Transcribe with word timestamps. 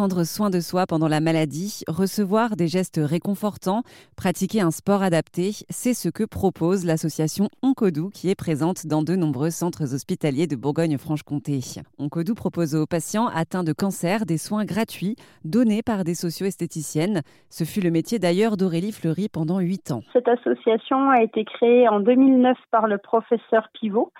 prendre 0.00 0.24
soin 0.24 0.48
de 0.48 0.60
soi 0.60 0.86
pendant 0.86 1.08
la 1.08 1.20
maladie, 1.20 1.82
recevoir 1.86 2.56
des 2.56 2.68
gestes 2.68 2.98
réconfortants, 3.02 3.82
pratiquer 4.16 4.62
un 4.62 4.70
sport 4.70 5.02
adapté, 5.02 5.50
c'est 5.68 5.92
ce 5.92 6.08
que 6.08 6.24
propose 6.24 6.86
l'association 6.86 7.50
Oncodou 7.60 8.08
qui 8.08 8.30
est 8.30 8.34
présente 8.34 8.86
dans 8.86 9.02
de 9.02 9.14
nombreux 9.14 9.50
centres 9.50 9.94
hospitaliers 9.94 10.46
de 10.46 10.56
Bourgogne-Franche-Comté. 10.56 11.60
Oncodou 11.98 12.34
propose 12.34 12.74
aux 12.74 12.86
patients 12.86 13.26
atteints 13.26 13.62
de 13.62 13.74
cancer 13.74 14.24
des 14.24 14.38
soins 14.38 14.64
gratuits 14.64 15.16
donnés 15.44 15.82
par 15.82 16.02
des 16.02 16.14
socio-esthéticiennes. 16.14 17.20
Ce 17.50 17.64
fut 17.64 17.82
le 17.82 17.90
métier 17.90 18.18
d'ailleurs 18.18 18.56
d'Aurélie 18.56 18.92
Fleury 18.92 19.28
pendant 19.28 19.58
huit 19.58 19.90
ans. 19.90 20.00
Cette 20.14 20.28
association 20.28 21.10
a 21.10 21.22
été 21.22 21.44
créée 21.44 21.90
en 21.90 22.00
2009 22.00 22.56
par 22.70 22.86
le 22.86 22.96
professeur 22.96 23.68
Pivot 23.74 24.10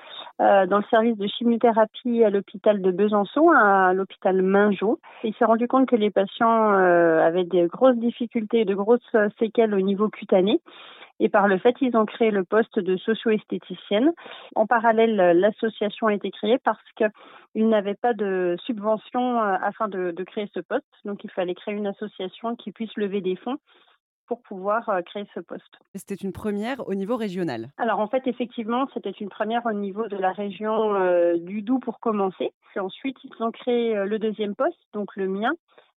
euh, 0.41 0.67
dans 0.67 0.79
le 0.79 0.85
service 0.91 1.17
de 1.17 1.27
chimiothérapie 1.27 2.25
à 2.25 2.31
l'hôpital 2.31 2.81
de 2.81 2.91
Besançon, 2.91 3.51
à 3.51 3.93
l'hôpital 3.93 4.41
Mingeot. 4.41 4.99
Il 5.23 5.35
s'est 5.35 5.45
rendu 5.45 5.69
compte 5.71 5.89
que 5.89 5.96
les 5.96 6.11
patients 6.11 6.73
euh, 6.75 7.25
avaient 7.25 7.45
des 7.45 7.67
grosses 7.67 7.96
difficultés, 7.96 8.64
de 8.64 8.75
grosses 8.75 9.17
séquelles 9.39 9.75
au 9.75 9.81
niveau 9.81 10.08
cutané. 10.08 10.61
Et 11.22 11.29
par 11.29 11.49
le 11.49 11.58
fait, 11.58 11.76
ils 11.81 11.96
ont 11.96 12.07
créé 12.07 12.31
le 12.31 12.45
poste 12.45 12.79
de 12.79 12.96
socio-esthéticienne. 12.96 14.12
En 14.57 14.67
parallèle, 14.67 15.17
l'association 15.39 16.07
a 16.07 16.14
été 16.14 16.31
créée 16.31 16.59
parce 16.59 16.81
qu'ils 16.96 17.68
n'avaient 17.68 17.95
pas 17.95 18.14
de 18.14 18.57
subvention 18.64 19.39
euh, 19.39 19.57
afin 19.62 19.89
de 19.89 20.25
créer 20.25 20.50
ce 20.54 20.61
poste. 20.61 20.85
Donc, 21.04 21.22
il 21.25 21.31
fallait 21.31 21.54
créer 21.54 21.75
une 21.75 21.87
association 21.87 22.57
qui 22.57 22.73
puisse 22.73 22.95
lever 22.96 23.21
des 23.21 23.37
fonds 23.37 23.59
pour 24.30 24.43
pouvoir 24.43 24.89
euh, 24.89 25.02
créer 25.02 25.26
ce 25.34 25.40
poste. 25.40 25.80
C'était 25.96 26.14
une 26.14 26.30
première 26.30 26.86
au 26.86 26.94
niveau 26.94 27.16
régional 27.16 27.70
Alors 27.79 27.98
en 27.98 28.07
fait, 28.07 28.29
effectivement, 28.29 28.86
c'était 28.94 29.11
une 29.11 29.29
première 29.29 29.66
au 29.66 29.72
niveau 29.72 30.06
de 30.06 30.16
la 30.16 30.30
région 30.30 30.94
euh, 30.94 31.36
du 31.36 31.62
Doubs 31.62 31.80
pour 31.80 31.98
commencer. 31.98 32.53
Puis 32.70 32.78
ensuite, 32.78 33.16
ils 33.25 33.42
ont 33.42 33.50
créé 33.50 33.97
euh, 33.97 34.05
le 34.05 34.20
deuxième 34.20 34.55
poste, 34.55 34.78
donc 34.92 35.16
le 35.16 35.27
mien, 35.27 35.50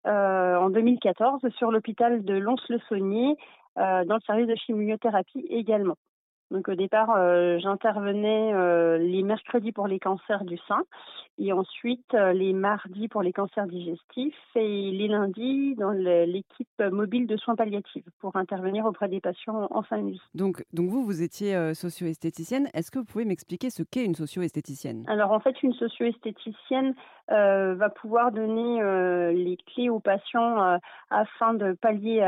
en 0.06 0.70
2014 0.70 1.42
sur 1.58 1.72
l'hôpital 1.72 2.24
de 2.24 2.34
Lons-le-Saunier, 2.36 3.36
dans 3.76 4.16
le 4.16 4.26
service 4.26 4.48
de 4.48 4.56
chimiothérapie 4.56 5.46
également. 5.50 5.96
Donc 6.52 6.68
au 6.68 6.76
départ, 6.76 7.16
euh, 7.16 7.60
j'intervenais 7.60 8.54
euh, 8.54 8.98
les 8.98 9.24
mercredis 9.24 9.72
pour 9.72 9.88
les 9.88 10.00
cancers 10.00 10.44
du 10.44 10.58
sein 10.68 10.82
et 11.40 11.54
ensuite 11.54 12.14
euh, 12.14 12.34
les 12.34 12.52
mardis 12.52 13.08
pour 13.08 13.24
les 13.24 13.32
cancers 13.32 13.68
digestifs 13.68 14.36
et 14.56 14.92
les 14.92 15.08
lundis 15.08 15.76
dans 15.76 15.92
l'équipe 15.92 16.68
mobile 16.92 17.26
de 17.26 17.38
soins 17.38 17.56
palliatifs 17.56 18.04
pour 18.20 18.36
intervenir 18.36 18.86
auprès 18.86 19.08
des 19.08 19.22
patients 19.22 19.68
en 19.72 19.82
fin 19.82 20.00
de 20.00 20.12
vie. 20.12 20.22
Donc, 20.36 20.64
donc 20.74 20.90
vous, 20.90 21.06
vous 21.06 21.24
étiez 21.24 21.74
socio-esthéticienne. 21.74 22.68
Est-ce 22.74 22.92
que 22.92 23.00
vous 23.00 23.06
pouvez 23.06 23.26
m'expliquer 23.26 23.70
ce 23.70 23.84
qu'est 23.84 24.04
une 24.04 24.16
socio-esthéticienne? 24.16 25.06
Alors 25.08 25.32
en 25.32 25.40
fait, 25.40 25.64
une 25.64 25.74
socio-esthéticienne 25.74 26.94
va 27.30 27.90
pouvoir 27.90 28.34
donner 28.34 29.34
les 29.34 29.58
clés 29.74 29.90
aux 29.90 30.02
patients 30.02 30.80
afin 31.10 31.54
de 31.54 31.74
pallier 31.74 32.22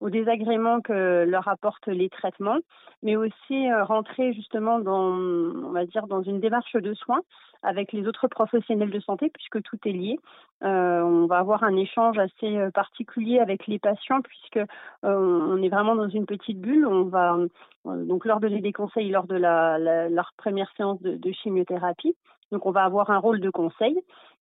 aux 0.00 0.10
désagréments 0.10 0.80
que 0.80 1.24
leur 1.24 1.48
apportent 1.48 1.88
les 1.88 2.08
traitements, 2.08 2.58
mais 3.02 3.16
aussi 3.16 3.25
euh, 3.50 3.84
rentrer 3.84 4.32
justement 4.32 4.78
dans, 4.78 5.12
on 5.12 5.70
va 5.70 5.86
dire, 5.86 6.06
dans 6.06 6.22
une 6.22 6.40
démarche 6.40 6.74
de 6.74 6.94
soins 6.94 7.22
avec 7.62 7.92
les 7.92 8.06
autres 8.06 8.28
professionnels 8.28 8.90
de 8.90 9.00
santé 9.00 9.30
puisque 9.30 9.62
tout 9.62 9.78
est 9.84 9.92
lié. 9.92 10.18
Euh, 10.62 11.00
on 11.00 11.26
va 11.26 11.38
avoir 11.38 11.64
un 11.64 11.76
échange 11.76 12.18
assez 12.18 12.56
euh, 12.56 12.70
particulier 12.70 13.38
avec 13.38 13.66
les 13.66 13.78
patients 13.78 14.20
puisque 14.22 14.60
on 15.02 15.62
est 15.62 15.68
vraiment 15.68 15.94
dans 15.94 16.08
une 16.08 16.26
petite 16.26 16.60
bulle. 16.60 16.86
On 16.86 17.04
va 17.04 17.36
donc 17.84 18.24
leur 18.24 18.40
donner 18.40 18.60
des 18.60 18.72
conseils 18.72 19.10
lors 19.10 19.26
de 19.26 19.36
leur 19.36 20.32
première 20.36 20.70
séance 20.76 21.00
de, 21.02 21.16
de 21.16 21.32
chimiothérapie. 21.32 22.16
Donc 22.52 22.66
on 22.66 22.70
va 22.70 22.84
avoir 22.84 23.10
un 23.10 23.18
rôle 23.18 23.40
de 23.40 23.50
conseil, 23.50 24.00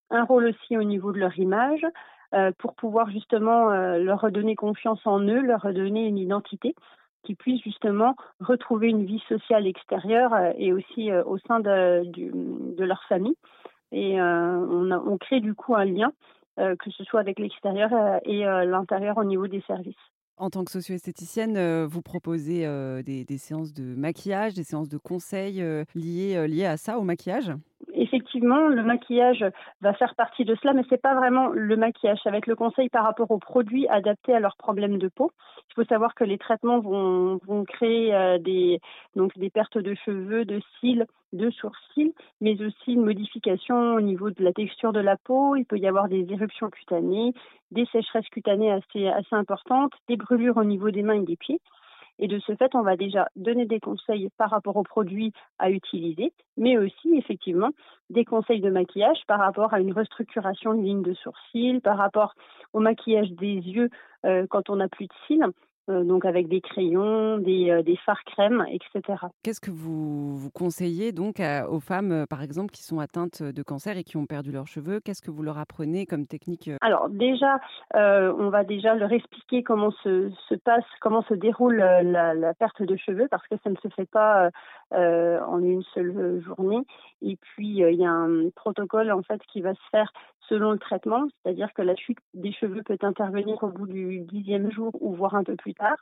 un 0.09 0.23
rôle 0.23 0.45
aussi 0.45 0.77
au 0.77 0.83
niveau 0.83 1.11
de 1.11 1.19
leur 1.19 1.37
image. 1.37 1.85
pour 2.57 2.75
pouvoir 2.75 3.09
justement 3.11 3.69
leur 3.69 4.21
redonner 4.21 4.55
confiance 4.55 5.05
en 5.05 5.19
eux, 5.21 5.41
leur 5.41 5.61
redonner 5.61 6.05
une 6.07 6.17
identité 6.17 6.75
qui 7.25 7.35
puissent 7.35 7.63
justement 7.63 8.15
retrouver 8.39 8.89
une 8.89 9.05
vie 9.05 9.21
sociale 9.27 9.67
extérieure 9.67 10.33
euh, 10.33 10.51
et 10.57 10.71
aussi 10.71 11.11
euh, 11.11 11.23
au 11.25 11.37
sein 11.39 11.59
de, 11.59 12.83
leur 12.83 13.03
famille. 13.09 13.35
Et 13.91 14.19
euh, 14.19 14.99
on, 15.05 15.17
crée 15.17 15.39
du 15.39 15.53
coup 15.53 15.75
un 15.75 15.85
lien, 15.85 16.11
que 16.57 16.89
ce 16.89 17.03
soit 17.03 17.19
avec 17.19 17.39
l'extérieur 17.39 17.89
et 18.25 18.43
l'intérieur 18.43 19.17
au 19.17 19.23
niveau 19.23 19.47
des 19.47 19.61
services. 19.61 19.95
En 20.37 20.49
tant 20.49 20.65
que 20.65 20.71
socio-esthéticienne, 20.71 21.85
vous 21.85 22.01
proposez 22.01 22.65
des, 23.05 23.23
des, 23.23 23.37
séances 23.37 23.73
de 23.73 23.95
maquillage, 23.95 24.53
des 24.53 24.63
séances 24.63 24.89
de 24.89 24.97
conseils 24.97 25.63
liées, 25.93 26.47
liées 26.47 26.65
à 26.65 26.77
ça, 26.77 26.97
au 26.97 27.03
maquillage? 27.03 27.51
Effectivement, 27.95 28.67
le 28.67 28.83
maquillage 28.83 29.45
va 29.81 29.93
faire 29.93 30.15
partie 30.15 30.45
de 30.45 30.55
cela, 30.55 30.73
mais 30.73 30.83
c'est 30.89 31.01
pas 31.01 31.15
vraiment 31.15 31.47
le 31.47 31.75
maquillage. 31.75 32.19
Ça 32.23 32.31
va 32.31 32.37
être 32.37 32.47
le 32.47 32.55
conseil 32.55 32.89
par 32.89 33.03
rapport 33.03 33.31
aux 33.31 33.39
produits 33.39 33.87
adaptés 33.87 34.33
à 34.33 34.39
leurs 34.39 34.57
problèmes 34.57 34.97
de 34.97 35.07
peau. 35.07 35.31
Il 35.69 35.73
faut 35.75 35.85
savoir 35.85 36.15
que 36.15 36.23
les 36.23 36.37
traitements 36.37 36.79
vont, 36.79 37.39
créer 37.67 38.13
euh, 38.13 38.37
des, 38.37 38.79
pertes 39.53 39.77
de 39.77 39.95
cheveux, 40.05 40.45
de 40.45 40.61
cils, 40.79 41.05
de 41.33 41.49
sourcils, 41.49 42.13
mais 42.41 42.61
aussi 42.61 42.93
une 42.93 43.05
modification 43.05 43.95
au 43.95 44.01
niveau 44.01 44.29
de 44.29 44.43
la 44.43 44.53
texture 44.53 44.93
de 44.93 44.99
la 44.99 45.17
peau. 45.17 45.55
Il 45.55 45.65
peut 45.65 45.77
y 45.77 45.87
avoir 45.87 46.07
des 46.07 46.25
éruptions 46.31 46.69
cutanées, 46.69 47.33
des 47.71 47.85
sécheresses 47.91 48.29
cutanées 48.29 48.71
assez 48.71 49.35
importantes, 49.35 49.93
des 50.07 50.17
brûlures 50.17 50.57
au 50.57 50.63
niveau 50.63 50.91
des 50.91 51.03
mains 51.03 51.21
et 51.21 51.25
des 51.25 51.37
pieds. 51.37 51.59
Et 52.19 52.27
de 52.27 52.39
ce 52.39 52.55
fait, 52.55 52.73
on 52.75 52.81
va 52.81 52.95
déjà 52.95 53.27
donner 53.35 53.65
des 53.65 53.79
conseils 53.79 54.29
par 54.37 54.49
rapport 54.49 54.77
aux 54.77 54.83
produits 54.83 55.33
à 55.59 55.69
utiliser, 55.69 56.31
mais 56.57 56.77
aussi 56.77 57.15
effectivement 57.15 57.71
des 58.09 58.23
conseils 58.23 58.61
de 58.61 58.69
maquillage 58.69 59.19
par 59.27 59.39
rapport 59.39 59.73
à 59.73 59.79
une 59.79 59.91
restructuration 59.93 60.73
de 60.73 60.81
ligne 60.81 61.01
de 61.01 61.13
sourcils, 61.13 61.81
par 61.81 61.97
rapport 61.97 62.35
au 62.73 62.79
maquillage 62.79 63.31
des 63.31 63.55
yeux 63.55 63.89
euh, 64.25 64.45
quand 64.49 64.69
on 64.69 64.77
n'a 64.77 64.87
plus 64.87 65.07
de 65.07 65.13
cils. 65.27 65.45
Euh, 65.87 66.03
donc 66.03 66.25
avec 66.25 66.47
des 66.47 66.61
crayons, 66.61 67.37
des, 67.37 67.69
euh, 67.69 67.83
des 67.83 67.95
fards 67.97 68.23
crèmes, 68.23 68.65
etc. 68.71 69.19
Qu'est-ce 69.43 69.61
que 69.61 69.69
vous, 69.69 70.35
vous 70.35 70.49
conseillez 70.49 71.11
donc 71.11 71.39
aux 71.69 71.79
femmes, 71.79 72.11
euh, 72.11 72.25
par 72.25 72.41
exemple, 72.41 72.71
qui 72.71 72.81
sont 72.81 72.99
atteintes 72.99 73.43
de 73.43 73.63
cancer 73.63 73.95
et 73.95 74.03
qui 74.03 74.17
ont 74.17 74.25
perdu 74.25 74.51
leurs 74.51 74.67
cheveux? 74.67 74.99
Qu'est-ce 74.99 75.21
que 75.21 75.29
vous 75.29 75.43
leur 75.43 75.59
apprenez 75.59 76.07
comme 76.07 76.25
technique 76.25 76.71
Alors 76.81 77.09
déjà, 77.09 77.59
on 77.93 78.49
va 78.49 78.63
déjà 78.63 78.95
leur 78.95 79.11
expliquer 79.11 79.61
comment 79.61 79.91
se, 80.03 80.31
se 80.49 80.55
passe, 80.55 80.83
comment 81.01 81.21
se 81.23 81.35
déroule 81.35 81.75
la, 81.75 82.33
la, 82.33 82.53
perte 82.55 82.81
de 82.81 82.95
cheveux, 82.95 83.27
parce 83.29 83.45
que 83.47 83.55
ça 83.63 83.69
ne 83.69 83.75
se 83.75 83.87
fait 83.89 84.09
pas 84.09 84.49
en 84.91 85.61
une 85.61 85.83
seule 85.93 86.41
journée. 86.41 86.81
Et 87.21 87.37
puis 87.37 87.67
il 87.67 87.95
y 87.95 88.05
a 88.05 88.11
un 88.11 88.49
protocole 88.55 89.11
en 89.11 89.23
fait 89.23 89.41
qui 89.51 89.61
va 89.61 89.73
se 89.73 89.89
faire 89.91 90.11
selon 90.49 90.71
le 90.71 90.79
traitement, 90.79 91.27
c'est-à-dire 91.43 91.73
que 91.73 91.81
la 91.81 91.95
chute 91.95 92.17
des 92.33 92.51
cheveux 92.51 92.83
peut 92.83 92.97
intervenir 93.01 93.63
au 93.63 93.67
bout 93.67 93.87
du 93.87 94.19
dixième 94.21 94.71
jour 94.71 94.91
ou 95.01 95.13
voire 95.13 95.35
un 95.35 95.43
peu 95.43 95.55
plus 95.55 95.73
tard. 95.73 95.97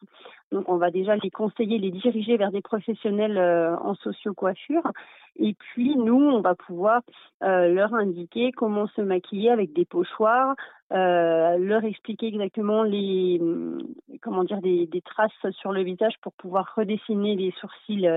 Donc 0.52 0.70
on 0.70 0.78
va 0.78 0.92
déjà 0.92 1.16
les 1.16 1.30
conseiller, 1.30 1.78
les 1.78 1.92
diriger 1.92 2.38
vers 2.38 2.52
des 2.52 2.62
professionnels 2.62 3.38
euh, 3.38 3.76
en 3.78 3.96
socio-coiffure. 3.96 4.92
Et 5.36 5.54
puis 5.54 5.96
nous, 5.96 6.22
on 6.22 6.42
va 6.42 6.56
pouvoir 6.56 7.02
euh, 7.44 7.74
leur 7.74 7.94
indiquer 7.94 8.52
comment 8.52 8.88
se 8.88 9.02
maquiller 9.02 9.50
avec 9.50 9.74
des 9.74 9.86
pochoirs, 9.86 10.56
euh, 10.92 11.58
leur 11.58 11.84
expliquer 11.84 12.28
exactement 12.28 12.84
les 12.84 13.42
comment 14.22 14.44
dire 14.44 14.62
des, 14.62 14.88
traces 15.04 15.32
sur 15.60 15.72
le 15.72 15.84
visage 15.84 16.14
pour 16.22 16.34
pouvoir 16.34 16.74
redessiner 16.78 17.36
les 17.36 17.52
sourcils 17.60 18.08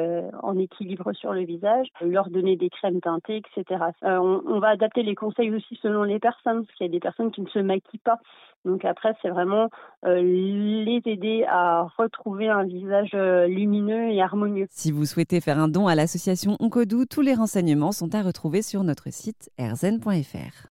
en 0.42 0.58
équilibre 0.58 1.12
sur 1.14 1.32
le 1.32 1.44
visage, 1.44 1.88
leur 2.00 2.30
donner 2.30 2.56
des 2.56 2.70
crèmes 2.70 3.00
teintées, 3.00 3.42
etc. 3.56 3.84
On, 4.02 4.60
va 4.60 4.68
adapter 4.68 5.02
les 5.02 5.14
conseils 5.14 5.50
aussi 5.52 5.78
selon 5.82 6.04
les 6.04 6.20
personnes, 6.20 6.64
parce 6.64 6.76
qu'il 6.76 6.86
y 6.86 6.90
a 6.90 6.92
des 6.92 7.00
personnes 7.00 7.32
qui 7.32 7.40
ne 7.40 7.48
se 7.48 7.58
maquillent 7.58 7.98
pas. 7.98 8.20
Donc 8.66 8.84
après, 8.84 9.14
c'est 9.22 9.30
vraiment 9.30 9.70
les 10.04 11.00
aider 11.06 11.44
à 11.48 11.86
retrouver 11.96 12.48
un 12.48 12.64
visage 12.64 13.10
euh, 13.14 13.46
lumineux 13.46 14.10
et 14.10 14.20
harmonieux. 14.20 14.66
Si 14.70 14.92
vous 14.92 15.04
souhaitez 15.04 15.40
faire 15.40 15.58
un 15.58 15.68
don 15.68 15.86
à 15.86 15.94
l'association 15.94 16.56
Oncodou, 16.60 17.04
tous 17.06 17.22
les 17.22 17.34
renseignements 17.34 17.92
sont 17.92 18.14
à 18.14 18.22
retrouver 18.22 18.62
sur 18.62 18.82
notre 18.82 19.10
site 19.12 19.50
erzen.fr. 19.58 20.75